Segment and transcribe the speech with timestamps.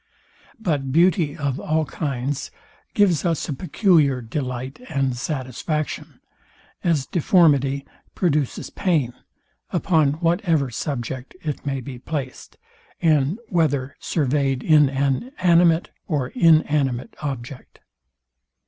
[0.59, 2.49] But beauty of all kinds
[2.95, 6.19] gives us a peculiar delight and satisfaction;
[6.83, 7.85] as deformity
[8.15, 9.13] produces pain,
[9.69, 12.57] upon whatever subject it may be placed,
[12.99, 17.79] and whether surveyed in an animate or inanimate object.